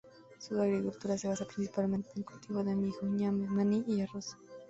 [0.39, 4.35] Su agricultura se basa principalmente en el cultivo de mijo, ñame, maní y arroz.